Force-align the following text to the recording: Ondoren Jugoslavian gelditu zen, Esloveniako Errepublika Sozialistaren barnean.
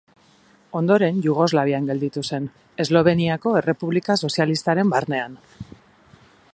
Ondoren 0.79 1.19
Jugoslavian 1.25 1.85
gelditu 1.91 2.23
zen, 2.29 2.47
Esloveniako 2.85 3.55
Errepublika 3.61 4.17
Sozialistaren 4.27 4.95
barnean. 4.97 5.41